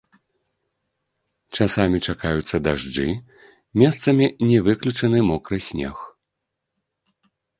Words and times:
Часамі 1.57 1.97
чакаюцца 2.13 2.55
дажджы, 2.69 3.05
месцамі 3.81 4.25
не 4.53 4.59
выключаны 4.69 5.19
мокры 5.31 5.57
снег. 5.69 5.97